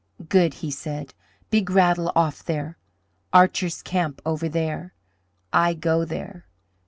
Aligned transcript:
"Good!" 0.29 0.55
he 0.65 0.71
said. 0.71 1.13
"Big 1.51 1.69
Rattle 1.69 2.11
off 2.15 2.43
there, 2.43 2.79
Archer's 3.31 3.83
camp 3.83 4.19
over 4.25 4.49
there. 4.49 4.95
I 5.53 5.75
go 5.75 6.05
there. 6.05 6.47